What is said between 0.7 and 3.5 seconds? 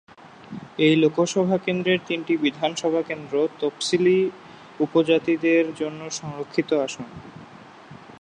এই লোকসভা কেন্দ্রের তিনটি বিধানসভা কেন্দ্র